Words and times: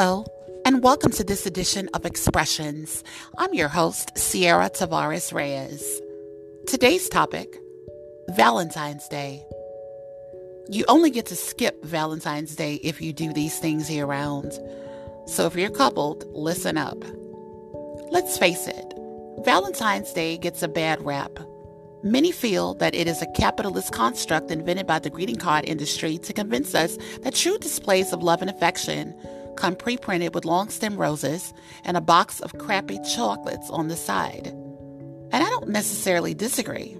Hello, 0.00 0.24
and 0.64 0.80
welcome 0.80 1.10
to 1.10 1.24
this 1.24 1.44
edition 1.44 1.88
of 1.92 2.06
Expressions. 2.06 3.02
I'm 3.36 3.52
your 3.52 3.66
host, 3.66 4.12
Ciara 4.14 4.70
Tavares 4.70 5.32
Reyes. 5.32 6.00
Today's 6.68 7.08
topic 7.08 7.52
Valentine's 8.28 9.08
Day. 9.08 9.44
You 10.70 10.84
only 10.86 11.10
get 11.10 11.26
to 11.26 11.34
skip 11.34 11.84
Valentine's 11.84 12.54
Day 12.54 12.74
if 12.74 13.00
you 13.00 13.12
do 13.12 13.32
these 13.32 13.58
things 13.58 13.90
year 13.90 14.06
round. 14.06 14.52
So 15.26 15.46
if 15.46 15.56
you're 15.56 15.68
coupled, 15.68 16.24
listen 16.28 16.76
up. 16.76 17.02
Let's 18.12 18.38
face 18.38 18.68
it, 18.68 18.94
Valentine's 19.44 20.12
Day 20.12 20.38
gets 20.38 20.62
a 20.62 20.68
bad 20.68 21.04
rap. 21.04 21.40
Many 22.04 22.30
feel 22.30 22.74
that 22.74 22.94
it 22.94 23.08
is 23.08 23.20
a 23.20 23.32
capitalist 23.32 23.92
construct 23.92 24.52
invented 24.52 24.86
by 24.86 25.00
the 25.00 25.10
greeting 25.10 25.34
card 25.34 25.64
industry 25.64 26.18
to 26.18 26.32
convince 26.32 26.72
us 26.76 26.96
that 27.22 27.34
true 27.34 27.58
displays 27.58 28.12
of 28.12 28.22
love 28.22 28.42
and 28.42 28.48
affection 28.48 29.12
come 29.58 29.76
pre 29.76 29.96
printed 29.96 30.34
with 30.34 30.44
long 30.44 30.70
stem 30.70 30.96
roses 30.96 31.52
and 31.84 31.96
a 31.96 32.00
box 32.00 32.40
of 32.40 32.56
crappy 32.58 32.98
chocolates 33.14 33.68
on 33.70 33.88
the 33.88 33.96
side. 33.96 34.46
And 35.30 35.42
I 35.42 35.50
don't 35.50 35.68
necessarily 35.68 36.32
disagree. 36.32 36.96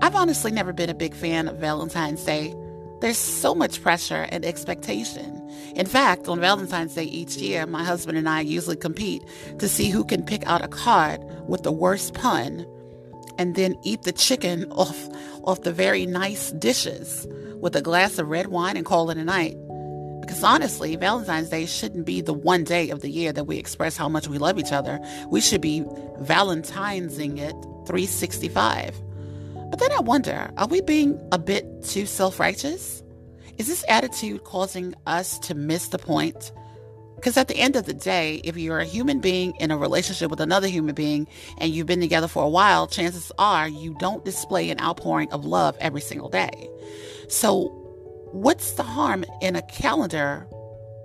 I've 0.00 0.16
honestly 0.16 0.50
never 0.50 0.72
been 0.72 0.90
a 0.90 0.94
big 0.94 1.14
fan 1.14 1.46
of 1.46 1.58
Valentine's 1.58 2.24
Day. 2.24 2.54
There's 3.00 3.18
so 3.18 3.54
much 3.54 3.82
pressure 3.82 4.26
and 4.30 4.44
expectation. 4.44 5.34
In 5.76 5.86
fact, 5.86 6.26
on 6.26 6.40
Valentine's 6.40 6.94
Day 6.94 7.04
each 7.04 7.36
year, 7.36 7.66
my 7.66 7.84
husband 7.84 8.18
and 8.18 8.28
I 8.28 8.40
usually 8.40 8.76
compete 8.76 9.22
to 9.58 9.68
see 9.68 9.90
who 9.90 10.04
can 10.04 10.24
pick 10.24 10.46
out 10.46 10.64
a 10.64 10.68
card 10.68 11.20
with 11.46 11.62
the 11.62 11.72
worst 11.72 12.14
pun 12.14 12.66
and 13.38 13.54
then 13.54 13.76
eat 13.84 14.02
the 14.02 14.12
chicken 14.12 14.64
off, 14.72 15.08
off 15.44 15.62
the 15.62 15.72
very 15.72 16.06
nice 16.06 16.50
dishes 16.52 17.26
with 17.60 17.76
a 17.76 17.82
glass 17.82 18.18
of 18.18 18.28
red 18.28 18.48
wine 18.48 18.76
and 18.76 18.86
call 18.86 19.10
it 19.10 19.18
a 19.18 19.24
night. 19.24 19.56
Because 20.28 20.44
honestly, 20.44 20.94
Valentine's 20.94 21.48
Day 21.48 21.64
shouldn't 21.64 22.04
be 22.04 22.20
the 22.20 22.34
one 22.34 22.62
day 22.62 22.90
of 22.90 23.00
the 23.00 23.08
year 23.08 23.32
that 23.32 23.44
we 23.44 23.56
express 23.56 23.96
how 23.96 24.10
much 24.10 24.28
we 24.28 24.36
love 24.36 24.58
each 24.58 24.72
other. 24.72 25.00
We 25.30 25.40
should 25.40 25.62
be 25.62 25.80
Valentine'sing 26.20 27.38
it 27.38 27.56
365. 27.86 28.94
But 29.70 29.78
then 29.78 29.90
I 29.90 30.00
wonder 30.00 30.50
are 30.58 30.66
we 30.66 30.82
being 30.82 31.18
a 31.32 31.38
bit 31.38 31.82
too 31.82 32.04
self 32.04 32.38
righteous? 32.38 33.02
Is 33.56 33.68
this 33.68 33.86
attitude 33.88 34.44
causing 34.44 34.94
us 35.06 35.38
to 35.38 35.54
miss 35.54 35.88
the 35.88 35.98
point? 35.98 36.52
Because 37.16 37.38
at 37.38 37.48
the 37.48 37.56
end 37.56 37.74
of 37.74 37.86
the 37.86 37.94
day, 37.94 38.42
if 38.44 38.58
you're 38.58 38.80
a 38.80 38.84
human 38.84 39.20
being 39.20 39.54
in 39.58 39.70
a 39.70 39.78
relationship 39.78 40.30
with 40.30 40.42
another 40.42 40.68
human 40.68 40.94
being 40.94 41.26
and 41.56 41.72
you've 41.72 41.86
been 41.86 42.00
together 42.00 42.28
for 42.28 42.44
a 42.44 42.50
while, 42.50 42.86
chances 42.86 43.32
are 43.38 43.66
you 43.66 43.96
don't 43.98 44.26
display 44.26 44.68
an 44.68 44.78
outpouring 44.78 45.32
of 45.32 45.46
love 45.46 45.74
every 45.80 46.02
single 46.02 46.28
day. 46.28 46.68
So, 47.28 47.87
What's 48.32 48.72
the 48.72 48.82
harm 48.82 49.24
in 49.40 49.56
a 49.56 49.62
calendar 49.62 50.46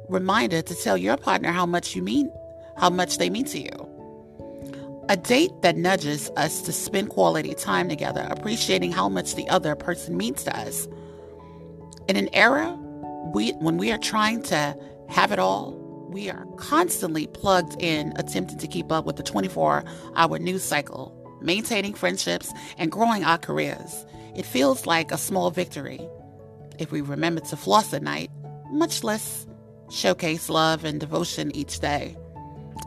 reminder 0.10 0.62
to 0.62 0.76
tell 0.76 0.98
your 0.98 1.16
partner 1.16 1.54
how 1.54 1.66
much 1.66 1.96
you 1.96 2.02
mean, 2.02 2.30
how 2.78 2.90
much 2.90 3.18
they 3.18 3.30
mean 3.30 3.46
to 3.46 3.60
you? 3.60 5.06
A 5.08 5.16
date 5.16 5.52
that 5.62 5.78
nudges 5.78 6.30
us 6.36 6.62
to 6.64 6.74
spend 6.74 7.10
quality 7.10 7.54
time 7.54 7.88
together, 7.88 8.28
appreciating 8.30 8.92
how 8.92 9.08
much 9.08 9.36
the 9.36 9.48
other 9.48 9.74
person 9.74 10.18
means 10.18 10.44
to 10.44 10.58
us. 10.58 10.86
In 12.10 12.18
an 12.18 12.28
era 12.34 12.78
we, 13.34 13.52
when 13.54 13.78
we 13.78 13.90
are 13.94 13.98
trying 13.98 14.44
to 14.44 14.78
have 15.08 15.32
it 15.32 15.40
all, 15.40 15.80
we 16.10 16.30
are 16.30 16.46
constantly 16.58 17.28
plugged 17.28 17.82
in, 17.82 18.12
attempting 18.18 18.58
to 18.58 18.68
keep 18.68 18.92
up 18.92 19.06
with 19.06 19.16
the 19.16 19.24
24 19.24 19.86
hour 20.18 20.40
news 20.40 20.62
cycle, 20.64 21.16
maintaining 21.42 21.94
friendships, 21.94 22.52
and 22.78 22.92
growing 22.92 23.24
our 23.24 23.38
careers. 23.38 24.06
It 24.36 24.46
feels 24.46 24.86
like 24.86 25.12
a 25.12 25.18
small 25.18 25.52
victory 25.52 26.06
if 26.80 26.92
we 26.92 27.02
remember 27.02 27.42
to 27.42 27.58
floss 27.58 27.94
at 27.94 28.04
night, 28.04 28.32
much 28.72 29.04
less 29.04 29.46
showcase 29.90 30.50
love 30.50 30.84
and 30.84 31.00
devotion 31.00 31.56
each 31.56 31.80
day. 31.80 32.18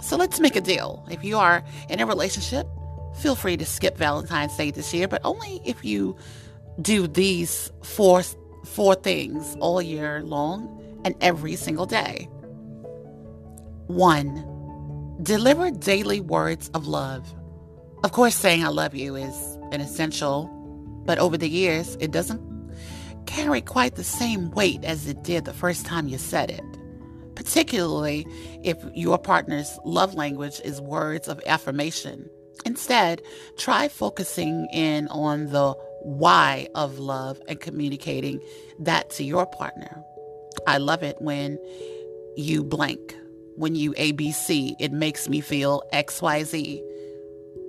So 0.03 0.17
let's 0.17 0.41
make 0.41 0.57
a 0.57 0.61
deal. 0.61 1.07
If 1.11 1.25
you 1.25 1.39
are 1.39 1.65
in 1.89 2.01
a 2.01 2.07
relationship, 2.07 2.67
feel 3.21 3.35
free 3.35 3.57
to 3.57 3.65
skip 3.65 3.97
Valentine's 3.97 4.57
Day 4.57 4.71
this 4.71 4.93
year, 4.93 5.09
but 5.09 5.21
only 5.25 5.61
if 5.65 5.85
you 5.85 6.17
do 6.81 7.07
these 7.07 7.71
four 7.83 8.23
four 8.65 8.95
things 8.97 9.57
all 9.61 9.81
year 9.81 10.23
long 10.23 11.01
and 11.05 11.15
every 11.21 11.55
single 11.57 11.87
day. 11.87 12.29
1. 13.87 15.19
Deliver 15.23 15.71
daily 15.71 16.21
words 16.21 16.69
of 16.75 16.89
love. 16.89 17.33
Of 18.03 18.13
course, 18.13 18.35
saying 18.35 18.65
I 18.65 18.69
love 18.69 18.95
you 18.95 19.15
is 19.15 19.59
an 19.71 19.81
essential, 19.81 20.51
but 21.07 21.19
over 21.19 21.39
the 21.39 21.49
years, 21.49 21.97
it 22.01 22.11
doesn't 22.11 22.41
carry 23.27 23.61
quite 23.61 23.97
the 23.97 24.05
same 24.05 24.51
weight 24.53 24.85
as 24.85 25.07
it 25.07 25.23
did 25.23 25.45
the 25.45 25.53
first 25.53 25.85
time 25.85 26.09
you 26.09 26.19
said 26.19 26.51
it, 26.51 26.65
particularly 27.35 28.27
if 28.63 28.79
your 28.95 29.19
partner's 29.19 29.79
love 29.85 30.15
language 30.15 30.61
is 30.65 30.81
words 30.81 31.29
of 31.29 31.41
affirmation. 31.47 32.29
Instead, 32.65 33.21
try 33.59 33.89
focusing 33.89 34.67
in 34.73 35.09
on 35.09 35.47
the 35.47 35.75
why 36.03 36.69
of 36.75 36.99
love 36.99 37.41
and 37.49 37.61
communicating 37.61 38.41
that 38.79 39.11
to 39.11 39.25
your 39.25 39.47
partner. 39.47 40.03
I 40.67 40.79
love 40.79 41.03
it 41.03 41.21
when 41.21 41.59
you 42.37 42.65
blank, 42.65 43.15
when 43.57 43.75
you 43.75 43.93
ABC, 43.95 44.75
it 44.79 44.93
makes 44.93 45.29
me 45.29 45.41
feel 45.41 45.83
XYZ. 45.93 46.83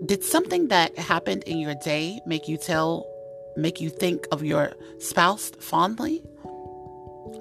Did 0.06 0.24
something 0.24 0.68
that 0.68 0.98
happened 0.98 1.44
in 1.44 1.58
your 1.58 1.76
day 1.76 2.20
make 2.26 2.48
you 2.48 2.58
tell 2.58 3.06
make 3.58 3.82
you 3.82 3.90
think 3.90 4.28
of 4.32 4.44
your 4.44 4.74
spouse 5.00 5.52
fondly? 5.60 6.24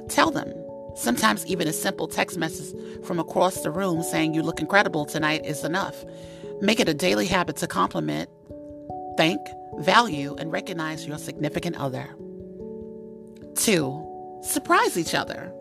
Tell 0.08 0.30
them. 0.30 0.52
Sometimes 0.96 1.44
even 1.46 1.68
a 1.68 1.72
simple 1.72 2.08
text 2.08 2.38
message 2.38 2.74
from 3.04 3.18
across 3.18 3.60
the 3.60 3.70
room 3.70 4.02
saying 4.02 4.32
you 4.32 4.42
look 4.42 4.60
incredible 4.60 5.04
tonight 5.04 5.44
is 5.44 5.62
enough. 5.62 6.04
Make 6.62 6.80
it 6.80 6.88
a 6.88 6.94
daily 6.94 7.26
habit 7.26 7.56
to 7.56 7.66
compliment, 7.66 8.30
thank, 9.18 9.40
value, 9.78 10.34
and 10.38 10.50
recognize 10.50 11.06
your 11.06 11.18
significant 11.18 11.76
other. 11.76 12.08
Two, 13.56 14.40
surprise 14.42 14.96
each 14.96 15.14
other. 15.14 15.52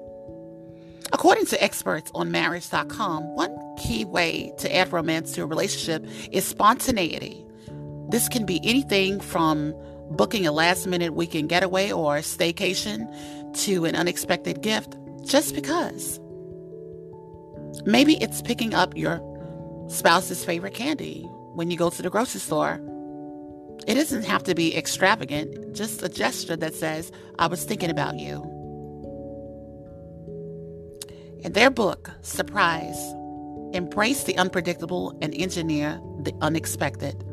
According 1.11 1.45
to 1.47 1.63
experts 1.63 2.11
on 2.16 2.31
marriage.com, 2.31 3.35
one 3.35 3.57
key 3.77 4.05
way 4.05 4.53
to 4.59 4.73
add 4.73 4.91
romance 4.91 5.33
to 5.33 5.43
a 5.43 5.45
relationship 5.45 6.05
is 6.31 6.45
spontaneity. 6.45 7.45
This 8.09 8.29
can 8.29 8.45
be 8.45 8.59
anything 8.63 9.19
from 9.19 9.73
booking 10.11 10.45
a 10.45 10.51
last 10.51 10.88
minute 10.88 11.13
weekend 11.13 11.49
getaway 11.49 11.91
or 11.91 12.17
staycation 12.17 13.07
to 13.63 13.85
an 13.85 13.95
unexpected 13.95 14.61
gift 14.61 14.95
just 15.25 15.55
because. 15.55 16.19
Maybe 17.85 18.16
it's 18.21 18.41
picking 18.41 18.73
up 18.73 18.95
your 18.95 19.21
spouse's 19.89 20.43
favorite 20.43 20.73
candy 20.73 21.23
when 21.53 21.71
you 21.71 21.77
go 21.77 21.89
to 21.89 22.01
the 22.01 22.09
grocery 22.09 22.39
store. 22.39 22.79
It 23.88 23.95
doesn't 23.95 24.23
have 24.23 24.43
to 24.43 24.55
be 24.55 24.75
extravagant, 24.75 25.75
just 25.75 26.01
a 26.01 26.09
gesture 26.09 26.55
that 26.55 26.73
says, 26.73 27.11
I 27.37 27.47
was 27.47 27.63
thinking 27.63 27.89
about 27.89 28.17
you. 28.17 28.43
In 31.43 31.51
their 31.51 31.69
book, 31.69 32.09
Surprise, 32.22 32.97
Embrace 33.73 34.23
the 34.23 34.37
Unpredictable 34.37 35.16
and 35.22 35.35
Engineer 35.35 35.99
the 36.22 36.33
Unexpected, 36.41 37.23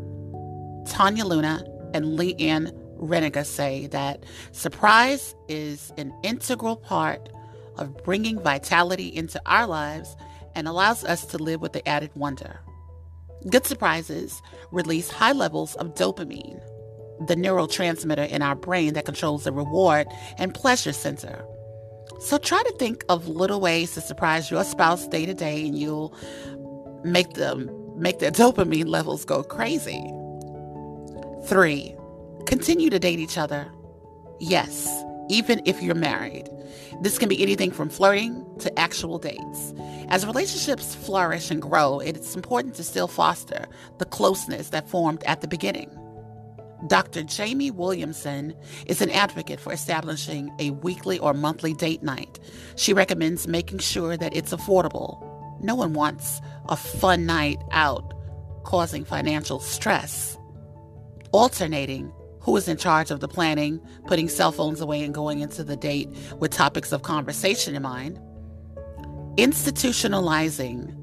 Tania 0.86 1.24
Luna 1.24 1.64
and 1.94 2.18
LeeAnn 2.18 2.72
Renninger 2.98 3.44
say 3.44 3.86
that 3.88 4.24
surprise 4.52 5.34
is 5.48 5.92
an 5.96 6.14
integral 6.22 6.76
part 6.76 7.28
of 7.76 7.96
bringing 8.04 8.40
vitality 8.40 9.08
into 9.08 9.40
our 9.46 9.66
lives 9.66 10.16
and 10.54 10.68
allows 10.68 11.04
us 11.04 11.24
to 11.26 11.38
live 11.38 11.60
with 11.60 11.72
the 11.72 11.86
added 11.88 12.10
wonder. 12.14 12.60
Good 13.50 13.66
surprises 13.66 14.40
release 14.70 15.10
high 15.10 15.32
levels 15.32 15.74
of 15.76 15.94
dopamine, 15.94 16.60
the 17.26 17.34
neurotransmitter 17.34 18.28
in 18.28 18.42
our 18.42 18.54
brain 18.54 18.94
that 18.94 19.04
controls 19.04 19.44
the 19.44 19.52
reward 19.52 20.06
and 20.38 20.54
pleasure 20.54 20.92
center. 20.92 21.44
So 22.20 22.38
try 22.38 22.62
to 22.62 22.72
think 22.78 23.04
of 23.08 23.26
little 23.28 23.60
ways 23.60 23.94
to 23.94 24.00
surprise 24.00 24.50
your 24.50 24.62
spouse 24.62 25.08
day 25.08 25.26
to 25.26 25.34
day 25.34 25.66
and 25.66 25.76
you'll 25.76 26.16
make 27.02 27.32
them 27.32 27.70
make 27.96 28.20
their 28.20 28.30
dopamine 28.42 28.86
levels 28.86 29.24
go 29.24 29.42
crazy. 29.42 30.08
Three, 31.44 31.94
continue 32.46 32.88
to 32.88 33.00
date 33.00 33.18
each 33.18 33.36
other. 33.36 33.66
Yes, 34.38 34.88
even 35.28 35.60
if 35.64 35.82
you're 35.82 35.94
married. 35.94 36.48
This 37.00 37.18
can 37.18 37.28
be 37.28 37.42
anything 37.42 37.72
from 37.72 37.88
flirting 37.88 38.46
to 38.60 38.78
actual 38.78 39.18
dates. 39.18 39.74
As 40.08 40.24
relationships 40.24 40.94
flourish 40.94 41.50
and 41.50 41.60
grow, 41.60 41.98
it's 41.98 42.36
important 42.36 42.74
to 42.76 42.84
still 42.84 43.08
foster 43.08 43.66
the 43.98 44.04
closeness 44.04 44.68
that 44.68 44.88
formed 44.88 45.24
at 45.24 45.40
the 45.40 45.48
beginning. 45.48 45.90
Dr. 46.86 47.24
Jamie 47.24 47.70
Williamson 47.70 48.54
is 48.86 49.00
an 49.00 49.10
advocate 49.10 49.58
for 49.58 49.72
establishing 49.72 50.52
a 50.60 50.70
weekly 50.70 51.18
or 51.18 51.34
monthly 51.34 51.74
date 51.74 52.02
night. 52.02 52.38
She 52.76 52.92
recommends 52.92 53.48
making 53.48 53.78
sure 53.78 54.16
that 54.16 54.36
it's 54.36 54.52
affordable. 54.52 55.20
No 55.60 55.74
one 55.74 55.92
wants 55.92 56.40
a 56.68 56.76
fun 56.76 57.26
night 57.26 57.60
out 57.72 58.14
causing 58.64 59.04
financial 59.04 59.58
stress 59.58 60.38
alternating 61.32 62.12
who 62.40 62.56
is 62.56 62.68
in 62.68 62.76
charge 62.76 63.10
of 63.10 63.20
the 63.20 63.28
planning, 63.28 63.80
putting 64.06 64.28
cell 64.28 64.52
phones 64.52 64.80
away 64.80 65.02
and 65.02 65.14
going 65.14 65.40
into 65.40 65.62
the 65.62 65.76
date 65.76 66.08
with 66.38 66.50
topics 66.50 66.92
of 66.92 67.02
conversation 67.02 67.74
in 67.74 67.82
mind. 67.82 68.20
Institutionalizing 69.38 70.94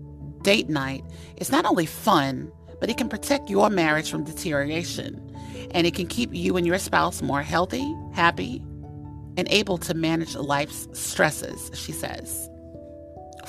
date 0.43 0.69
night 0.69 1.03
is 1.37 1.51
not 1.51 1.65
only 1.65 1.85
fun, 1.85 2.51
but 2.79 2.89
it 2.89 2.97
can 2.97 3.09
protect 3.09 3.49
your 3.49 3.69
marriage 3.69 4.11
from 4.11 4.23
deterioration. 4.23 5.25
And 5.71 5.87
it 5.87 5.95
can 5.95 6.07
keep 6.07 6.33
you 6.33 6.57
and 6.57 6.65
your 6.65 6.77
spouse 6.77 7.21
more 7.21 7.41
healthy, 7.41 7.95
happy, 8.13 8.61
and 9.37 9.47
able 9.49 9.77
to 9.79 9.93
manage 9.93 10.35
life's 10.35 10.87
stresses, 10.93 11.71
she 11.73 11.91
says. 11.91 12.49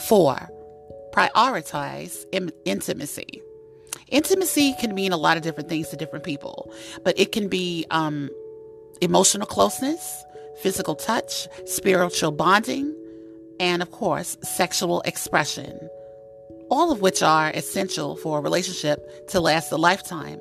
Four, 0.06 0.48
prioritize 1.12 2.24
Im- 2.32 2.50
intimacy. 2.64 3.42
Intimacy 4.10 4.74
can 4.80 4.94
mean 4.94 5.12
a 5.12 5.16
lot 5.16 5.36
of 5.36 5.42
different 5.42 5.68
things 5.68 5.88
to 5.88 5.96
different 5.96 6.24
people, 6.24 6.72
but 7.04 7.18
it 7.18 7.32
can 7.32 7.48
be 7.48 7.86
um, 7.90 8.28
emotional 9.00 9.46
closeness, 9.46 10.24
physical 10.60 10.94
touch, 10.94 11.48
spiritual 11.64 12.32
bonding, 12.32 12.94
and 13.60 13.82
of 13.82 13.90
course, 13.90 14.36
sexual 14.42 15.00
expression, 15.02 15.88
all 16.70 16.90
of 16.90 17.00
which 17.00 17.22
are 17.22 17.50
essential 17.50 18.16
for 18.16 18.38
a 18.38 18.42
relationship 18.42 19.28
to 19.28 19.40
last 19.40 19.70
a 19.70 19.76
lifetime. 19.76 20.40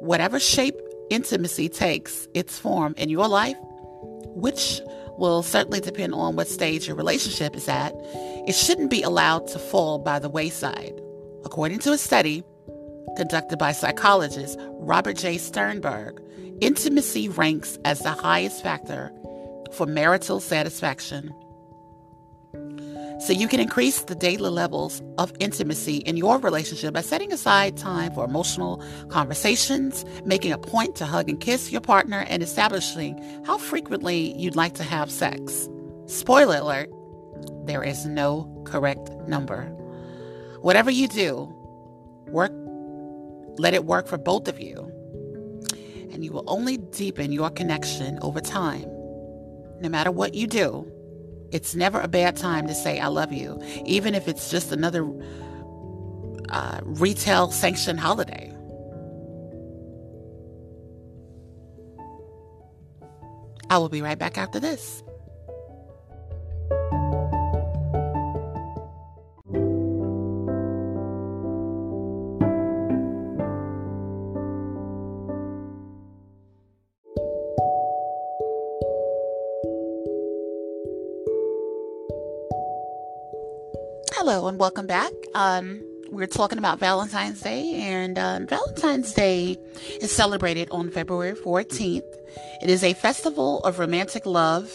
Whatever 0.00 0.38
shape 0.38 0.78
intimacy 1.10 1.68
takes 1.68 2.28
its 2.34 2.58
form 2.58 2.94
in 2.98 3.08
your 3.08 3.28
life, 3.28 3.56
which 4.34 4.80
will 5.16 5.42
certainly 5.42 5.80
depend 5.80 6.14
on 6.14 6.36
what 6.36 6.48
stage 6.48 6.86
your 6.86 6.96
relationship 6.96 7.54
is 7.54 7.68
at, 7.68 7.94
it 8.46 8.54
shouldn't 8.54 8.90
be 8.90 9.02
allowed 9.02 9.46
to 9.48 9.58
fall 9.58 9.98
by 9.98 10.18
the 10.18 10.28
wayside. 10.28 11.00
According 11.44 11.78
to 11.80 11.92
a 11.92 11.98
study 11.98 12.42
conducted 13.16 13.58
by 13.58 13.72
psychologist 13.72 14.58
Robert 14.72 15.16
J. 15.16 15.38
Sternberg, 15.38 16.20
intimacy 16.60 17.28
ranks 17.28 17.78
as 17.84 18.00
the 18.00 18.12
highest 18.12 18.62
factor 18.62 19.12
for 19.72 19.86
marital 19.86 20.40
satisfaction. 20.40 21.34
So 23.20 23.34
you 23.34 23.48
can 23.48 23.60
increase 23.60 24.00
the 24.00 24.14
daily 24.14 24.48
levels 24.48 25.02
of 25.18 25.30
intimacy 25.40 25.98
in 25.98 26.16
your 26.16 26.38
relationship 26.38 26.94
by 26.94 27.02
setting 27.02 27.30
aside 27.32 27.76
time 27.76 28.14
for 28.14 28.24
emotional 28.24 28.82
conversations, 29.08 30.06
making 30.24 30.52
a 30.52 30.58
point 30.58 30.96
to 30.96 31.04
hug 31.04 31.28
and 31.28 31.38
kiss 31.38 31.70
your 31.70 31.82
partner, 31.82 32.24
and 32.28 32.42
establishing 32.42 33.22
how 33.44 33.58
frequently 33.58 34.34
you'd 34.38 34.56
like 34.56 34.72
to 34.76 34.84
have 34.84 35.10
sex. 35.10 35.68
Spoiler 36.06 36.56
alert, 36.56 36.90
there 37.66 37.84
is 37.84 38.06
no 38.06 38.50
correct 38.64 39.10
number. 39.28 39.64
Whatever 40.62 40.90
you 40.90 41.06
do, 41.06 41.54
work 42.28 42.52
let 43.58 43.74
it 43.74 43.84
work 43.84 44.06
for 44.06 44.18
both 44.18 44.48
of 44.48 44.60
you. 44.60 44.90
And 46.12 46.24
you 46.24 46.32
will 46.32 46.44
only 46.46 46.76
deepen 46.76 47.32
your 47.32 47.50
connection 47.50 48.18
over 48.22 48.40
time. 48.40 48.86
No 49.80 49.88
matter 49.88 50.10
what 50.10 50.34
you 50.34 50.46
do, 50.46 50.90
it's 51.52 51.74
never 51.74 52.00
a 52.00 52.08
bad 52.08 52.36
time 52.36 52.66
to 52.66 52.74
say, 52.74 53.00
I 53.00 53.08
love 53.08 53.32
you, 53.32 53.60
even 53.84 54.14
if 54.14 54.28
it's 54.28 54.50
just 54.50 54.72
another 54.72 55.08
uh, 56.48 56.80
retail 56.84 57.50
sanctioned 57.50 58.00
holiday. 58.00 58.54
I 63.68 63.78
will 63.78 63.88
be 63.88 64.02
right 64.02 64.18
back 64.18 64.36
after 64.36 64.58
this. 64.58 65.02
Hello 84.22 84.48
and 84.48 84.58
welcome 84.58 84.86
back. 84.86 85.12
Um, 85.34 85.80
we're 86.10 86.26
talking 86.26 86.58
about 86.58 86.78
Valentine's 86.78 87.40
Day, 87.40 87.72
and 87.76 88.18
um, 88.18 88.46
Valentine's 88.46 89.14
Day 89.14 89.56
is 90.02 90.12
celebrated 90.12 90.68
on 90.70 90.90
February 90.90 91.32
14th. 91.32 92.02
It 92.60 92.68
is 92.68 92.84
a 92.84 92.92
festival 92.92 93.60
of 93.60 93.78
romantic 93.78 94.26
love, 94.26 94.70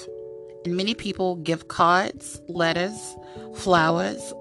and 0.66 0.76
many 0.76 0.96
people 0.96 1.36
give 1.36 1.68
cards, 1.68 2.42
letters, 2.48 3.16
flowers, 3.54 4.34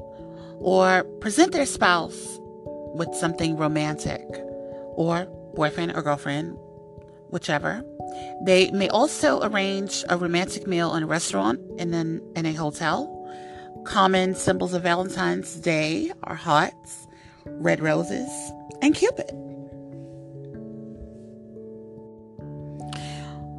or 0.61 1.05
present 1.21 1.53
their 1.53 1.67
spouse 1.67 2.39
with 2.95 3.15
something 3.15 3.59
romantic, 3.59 4.25
or 4.95 5.27
boyfriend 5.55 5.95
or 5.95 6.01
girlfriend, 6.01 6.56
whichever. 7.29 7.85
They 8.47 8.71
may 8.71 8.89
also 8.89 9.43
arrange 9.43 10.03
a 10.09 10.17
romantic 10.17 10.67
meal 10.67 10.95
in 10.95 11.03
a 11.03 11.06
restaurant 11.06 11.61
and 11.79 11.93
then 11.93 12.23
in 12.37 12.47
a 12.47 12.55
hotel 12.55 13.13
Common 13.84 14.34
symbols 14.34 14.72
of 14.72 14.82
Valentine's 14.82 15.56
Day 15.56 16.10
are 16.25 16.34
hearts, 16.34 17.06
red 17.44 17.81
roses, 17.81 18.31
and 18.82 18.94
Cupid. 18.94 19.31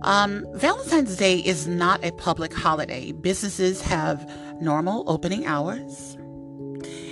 Um, 0.01 0.45
Valentine's 0.53 1.15
Day 1.15 1.39
is 1.39 1.67
not 1.67 2.03
a 2.03 2.11
public 2.11 2.53
holiday. 2.53 3.11
Businesses 3.11 3.81
have 3.81 4.29
normal 4.61 5.03
opening 5.07 5.45
hours. 5.45 6.17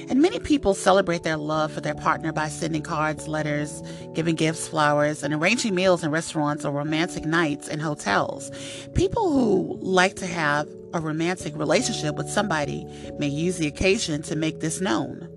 And 0.09 0.21
many 0.21 0.39
people 0.39 0.73
celebrate 0.73 1.23
their 1.23 1.37
love 1.37 1.71
for 1.71 1.81
their 1.81 1.95
partner 1.95 2.31
by 2.31 2.49
sending 2.49 2.81
cards, 2.81 3.27
letters, 3.27 3.81
giving 4.13 4.35
gifts, 4.35 4.67
flowers, 4.67 5.23
and 5.23 5.33
arranging 5.33 5.73
meals 5.73 6.03
in 6.03 6.11
restaurants 6.11 6.65
or 6.65 6.71
romantic 6.71 7.25
nights 7.25 7.67
in 7.67 7.79
hotels. 7.79 8.51
People 8.93 9.31
who 9.31 9.77
like 9.81 10.15
to 10.17 10.27
have 10.27 10.67
a 10.93 11.01
romantic 11.01 11.55
relationship 11.57 12.15
with 12.15 12.29
somebody 12.29 12.85
may 13.17 13.27
use 13.27 13.57
the 13.57 13.67
occasion 13.67 14.21
to 14.23 14.35
make 14.35 14.59
this 14.59 14.81
known. 14.81 15.27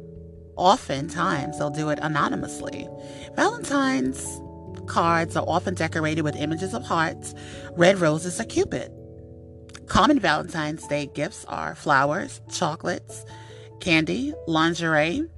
Oftentimes, 0.56 1.58
they'll 1.58 1.70
do 1.70 1.90
it 1.90 1.98
anonymously. 2.00 2.88
Valentine's 3.34 4.40
cards 4.86 5.36
are 5.36 5.44
often 5.46 5.74
decorated 5.74 6.22
with 6.22 6.36
images 6.36 6.72
of 6.72 6.82
hearts, 6.82 7.34
red 7.72 7.98
roses, 7.98 8.40
or 8.40 8.44
Cupid. 8.44 8.90
Common 9.86 10.18
Valentine's 10.18 10.86
Day 10.88 11.06
gifts 11.14 11.44
are 11.46 11.74
flowers, 11.74 12.40
chocolates, 12.50 13.24
candy, 13.80 14.32
lingerie, 14.46 15.28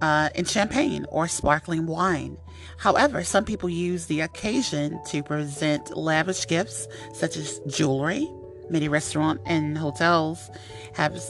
uh, 0.00 0.30
and 0.34 0.48
champagne 0.48 1.06
or 1.10 1.28
sparkling 1.28 1.86
wine. 1.86 2.36
However, 2.78 3.22
some 3.22 3.44
people 3.44 3.68
use 3.68 4.06
the 4.06 4.20
occasion 4.20 5.00
to 5.08 5.22
present 5.22 5.96
lavish 5.96 6.46
gifts 6.46 6.88
such 7.12 7.36
as 7.36 7.60
jewelry, 7.66 8.28
Many 8.70 8.88
restaurants 8.88 9.42
and 9.46 9.76
hotels 9.76 10.50
have 10.94 11.20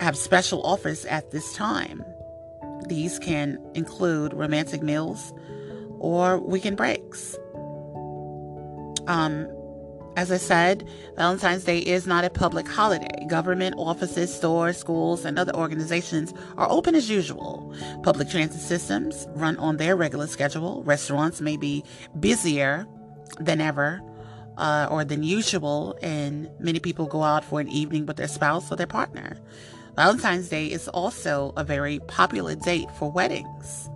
have 0.00 0.16
special 0.16 0.62
offers 0.62 1.04
at 1.06 1.30
this 1.30 1.54
time. 1.54 2.04
These 2.88 3.18
can 3.18 3.58
include 3.74 4.34
romantic 4.34 4.82
meals 4.82 5.32
or 5.98 6.38
weekend 6.38 6.76
breaks. 6.76 7.36
Um, 9.06 9.48
as 10.16 10.30
I 10.30 10.36
said, 10.36 10.86
Valentine's 11.16 11.64
Day 11.64 11.78
is 11.78 12.06
not 12.06 12.24
a 12.24 12.30
public 12.30 12.68
holiday. 12.68 13.26
Government 13.28 13.74
offices, 13.78 14.34
stores, 14.34 14.76
schools, 14.76 15.24
and 15.24 15.38
other 15.38 15.54
organizations 15.54 16.34
are 16.58 16.70
open 16.70 16.94
as 16.94 17.08
usual. 17.08 17.74
Public 18.02 18.28
transit 18.28 18.60
systems 18.60 19.26
run 19.34 19.56
on 19.56 19.78
their 19.78 19.96
regular 19.96 20.26
schedule. 20.26 20.82
Restaurants 20.82 21.40
may 21.40 21.56
be 21.56 21.82
busier 22.20 22.86
than 23.40 23.60
ever 23.60 24.02
uh, 24.56 24.88
or 24.90 25.04
than 25.04 25.22
usual, 25.22 25.96
and 26.02 26.50
many 26.58 26.78
people 26.78 27.06
go 27.06 27.22
out 27.22 27.44
for 27.44 27.60
an 27.60 27.68
evening 27.68 28.06
with 28.06 28.16
their 28.16 28.28
spouse 28.28 28.70
or 28.70 28.76
their 28.76 28.86
partner. 28.86 29.36
Valentine's 29.96 30.48
Day 30.48 30.66
is 30.66 30.88
also 30.88 31.52
a 31.56 31.64
very 31.64 31.98
popular 32.00 32.54
date 32.54 32.90
for 32.98 33.10
weddings. 33.10 33.88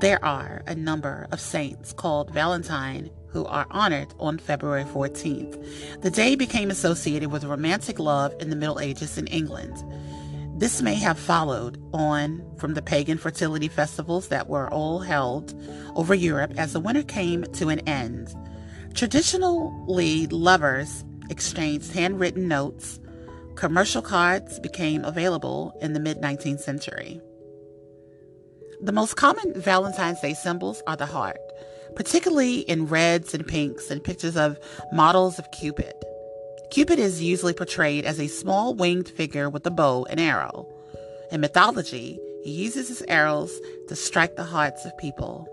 There 0.00 0.24
are 0.24 0.62
a 0.66 0.74
number 0.74 1.26
of 1.30 1.40
saints 1.40 1.92
called 1.92 2.30
Valentine 2.30 3.10
who 3.28 3.44
are 3.46 3.66
honored 3.70 4.14
on 4.18 4.38
February 4.38 4.84
14th. 4.84 6.02
The 6.02 6.10
day 6.10 6.36
became 6.36 6.70
associated 6.70 7.30
with 7.30 7.44
romantic 7.44 7.98
love 7.98 8.34
in 8.40 8.48
the 8.48 8.56
Middle 8.56 8.80
Ages 8.80 9.18
in 9.18 9.26
England. 9.26 9.76
This 10.56 10.80
may 10.80 10.94
have 10.94 11.18
followed 11.18 11.82
on 11.92 12.40
from 12.58 12.74
the 12.74 12.82
pagan 12.82 13.18
fertility 13.18 13.66
festivals 13.66 14.28
that 14.28 14.48
were 14.48 14.72
all 14.72 15.00
held 15.00 15.52
over 15.96 16.14
Europe 16.14 16.52
as 16.56 16.72
the 16.72 16.80
winter 16.80 17.02
came 17.02 17.42
to 17.54 17.70
an 17.70 17.80
end. 17.80 18.32
Traditionally, 18.94 20.28
lovers 20.28 21.04
exchanged 21.28 21.92
handwritten 21.92 22.46
notes. 22.46 23.00
Commercial 23.56 24.00
cards 24.00 24.60
became 24.60 25.04
available 25.04 25.76
in 25.80 25.92
the 25.92 26.00
mid 26.00 26.18
19th 26.18 26.60
century. 26.60 27.20
The 28.80 28.92
most 28.92 29.16
common 29.16 29.60
Valentine's 29.60 30.20
Day 30.20 30.34
symbols 30.34 30.82
are 30.86 30.96
the 30.96 31.06
heart, 31.06 31.40
particularly 31.96 32.60
in 32.60 32.86
reds 32.86 33.34
and 33.34 33.44
pinks 33.44 33.90
and 33.90 34.04
pictures 34.04 34.36
of 34.36 34.56
models 34.92 35.40
of 35.40 35.50
Cupid. 35.50 35.94
Cupid 36.74 36.98
is 36.98 37.22
usually 37.22 37.52
portrayed 37.52 38.04
as 38.04 38.18
a 38.18 38.26
small 38.26 38.74
winged 38.74 39.08
figure 39.08 39.48
with 39.48 39.64
a 39.64 39.70
bow 39.70 40.04
and 40.10 40.18
arrow. 40.18 40.66
In 41.30 41.40
mythology, 41.40 42.18
he 42.42 42.50
uses 42.50 42.88
his 42.88 43.00
arrows 43.02 43.60
to 43.86 43.94
strike 43.94 44.34
the 44.34 44.42
hearts 44.42 44.84
of 44.84 44.98
people. 44.98 45.46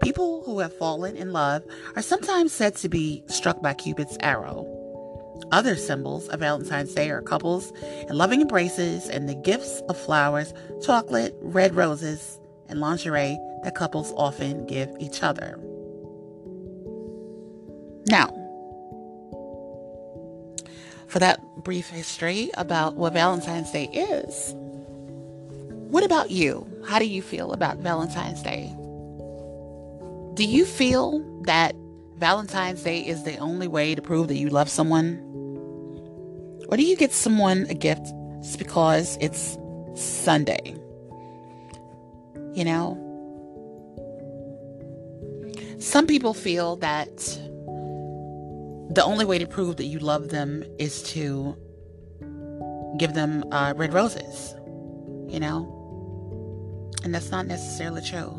People 0.00 0.44
who 0.44 0.60
have 0.60 0.72
fallen 0.78 1.16
in 1.16 1.32
love 1.32 1.64
are 1.96 2.02
sometimes 2.02 2.52
said 2.52 2.76
to 2.76 2.88
be 2.88 3.24
struck 3.26 3.60
by 3.60 3.74
Cupid's 3.74 4.16
arrow. 4.20 4.64
Other 5.50 5.74
symbols 5.74 6.28
of 6.28 6.38
Valentine's 6.38 6.94
Day 6.94 7.10
are 7.10 7.22
couples 7.22 7.72
and 7.82 8.16
loving 8.16 8.40
embraces 8.40 9.08
and 9.08 9.28
the 9.28 9.34
gifts 9.34 9.82
of 9.88 9.98
flowers, 9.98 10.54
chocolate, 10.80 11.34
red 11.40 11.74
roses, 11.74 12.38
and 12.68 12.78
lingerie 12.78 13.36
that 13.64 13.74
couples 13.74 14.14
often 14.16 14.64
give 14.66 14.94
each 15.00 15.24
other. 15.24 15.58
Now, 18.08 18.45
for 21.08 21.18
that 21.18 21.40
brief 21.62 21.88
history 21.88 22.50
about 22.54 22.96
what 22.96 23.12
Valentine's 23.12 23.70
Day 23.70 23.84
is, 23.84 24.54
what 25.90 26.04
about 26.04 26.30
you? 26.30 26.66
How 26.86 26.98
do 26.98 27.06
you 27.06 27.22
feel 27.22 27.52
about 27.52 27.78
Valentine's 27.78 28.42
Day? 28.42 28.74
Do 30.34 30.44
you 30.44 30.64
feel 30.64 31.20
that 31.42 31.74
Valentine's 32.16 32.82
Day 32.82 33.00
is 33.00 33.22
the 33.22 33.36
only 33.38 33.68
way 33.68 33.94
to 33.94 34.02
prove 34.02 34.28
that 34.28 34.36
you 34.36 34.48
love 34.48 34.68
someone? 34.68 35.22
Or 36.68 36.76
do 36.76 36.82
you 36.82 36.96
get 36.96 37.12
someone 37.12 37.66
a 37.68 37.74
gift 37.74 38.06
just 38.42 38.58
because 38.58 39.16
it's 39.20 39.56
Sunday? 39.94 40.74
You 42.52 42.64
know? 42.64 43.02
Some 45.78 46.06
people 46.06 46.34
feel 46.34 46.76
that 46.76 47.38
the 48.96 49.04
only 49.04 49.26
way 49.26 49.38
to 49.38 49.46
prove 49.46 49.76
that 49.76 49.84
you 49.84 49.98
love 49.98 50.30
them 50.30 50.64
is 50.78 51.02
to 51.02 51.54
give 52.98 53.12
them 53.12 53.44
uh, 53.52 53.74
red 53.76 53.92
roses, 53.92 54.54
you 55.28 55.38
know? 55.38 56.90
And 57.04 57.14
that's 57.14 57.30
not 57.30 57.46
necessarily 57.46 58.00
true. 58.00 58.32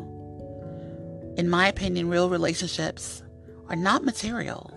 In 1.36 1.48
my 1.48 1.68
opinion, 1.68 2.08
real 2.08 2.28
relationships 2.28 3.22
are 3.68 3.76
not 3.76 4.04
material. 4.04 4.74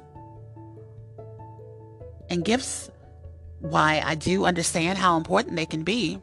And 2.29 2.45
gifts, 2.45 2.91
why 3.57 4.03
I 4.05 4.13
do 4.13 4.45
understand 4.45 4.99
how 4.99 5.17
important 5.17 5.55
they 5.55 5.65
can 5.65 5.83
be, 5.83 6.19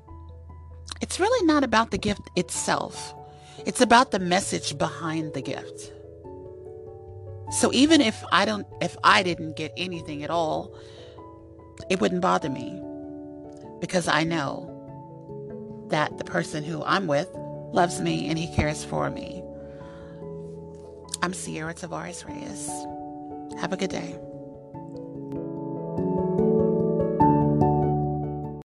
it's 1.00 1.18
really 1.18 1.44
not 1.46 1.64
about 1.64 1.90
the 1.90 1.98
gift 1.98 2.22
itself. 2.36 3.12
It's 3.66 3.80
about 3.80 4.12
the 4.12 4.20
message 4.20 4.78
behind 4.78 5.34
the 5.34 5.42
gift. 5.42 5.92
So 7.50 7.72
even 7.72 8.00
if 8.00 8.22
I 8.30 8.44
don't 8.44 8.66
if 8.80 8.96
I 9.02 9.22
didn't 9.22 9.56
get 9.56 9.72
anything 9.76 10.22
at 10.22 10.30
all, 10.30 10.74
it 11.88 12.00
wouldn't 12.00 12.20
bother 12.20 12.50
me 12.50 12.82
because 13.80 14.08
I 14.08 14.24
know 14.24 14.74
that 15.88 16.18
the 16.18 16.24
person 16.24 16.62
who 16.64 16.82
I'm 16.84 17.06
with 17.06 17.28
loves 17.72 18.00
me 18.00 18.28
and 18.28 18.38
he 18.38 18.52
cares 18.54 18.84
for 18.84 19.10
me. 19.10 19.42
I'm 21.22 21.32
Ciara 21.32 21.74
Tavares 21.74 22.26
Reyes. 22.26 22.68
Have 23.60 23.72
a 23.72 23.76
good 23.76 23.90
day. 23.90 24.18